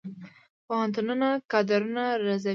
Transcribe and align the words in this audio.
پوهنتونونه 0.67 1.27
کادرونه 1.51 2.05
روزي 2.25 2.49